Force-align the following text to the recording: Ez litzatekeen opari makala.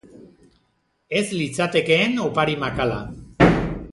Ez 1.19 1.23
litzatekeen 1.35 2.17
opari 2.25 2.57
makala. 2.67 2.99